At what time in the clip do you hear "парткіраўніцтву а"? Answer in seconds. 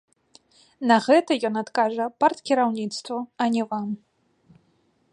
2.23-3.51